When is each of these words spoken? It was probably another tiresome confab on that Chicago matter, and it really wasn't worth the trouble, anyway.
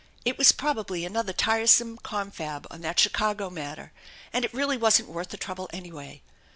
It 0.25 0.35
was 0.35 0.51
probably 0.51 1.05
another 1.05 1.31
tiresome 1.31 1.97
confab 1.99 2.65
on 2.71 2.81
that 2.81 2.99
Chicago 2.99 3.51
matter, 3.51 3.91
and 4.33 4.43
it 4.43 4.51
really 4.51 4.75
wasn't 4.75 5.09
worth 5.09 5.29
the 5.29 5.37
trouble, 5.37 5.69
anyway. 5.71 6.23